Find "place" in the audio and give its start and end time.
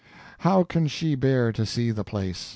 2.03-2.49